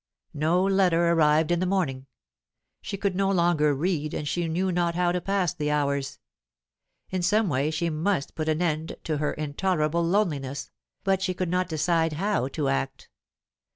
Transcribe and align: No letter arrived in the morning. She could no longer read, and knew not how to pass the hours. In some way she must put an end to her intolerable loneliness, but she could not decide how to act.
No 0.33 0.63
letter 0.65 1.11
arrived 1.11 1.51
in 1.51 1.59
the 1.59 1.67
morning. 1.67 2.07
She 2.81 2.97
could 2.97 3.15
no 3.15 3.29
longer 3.29 3.75
read, 3.75 4.15
and 4.15 4.35
knew 4.35 4.71
not 4.71 4.95
how 4.95 5.11
to 5.11 5.21
pass 5.21 5.53
the 5.53 5.69
hours. 5.69 6.17
In 7.11 7.21
some 7.21 7.49
way 7.49 7.69
she 7.69 7.91
must 7.91 8.33
put 8.33 8.49
an 8.49 8.63
end 8.63 8.95
to 9.03 9.17
her 9.17 9.33
intolerable 9.33 10.03
loneliness, 10.03 10.71
but 11.03 11.21
she 11.21 11.35
could 11.35 11.49
not 11.49 11.69
decide 11.69 12.13
how 12.13 12.47
to 12.47 12.67
act. 12.67 13.09